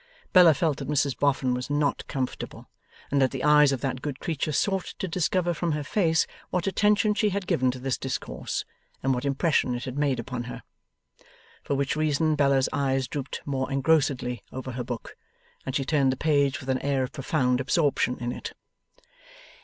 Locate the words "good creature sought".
4.01-4.95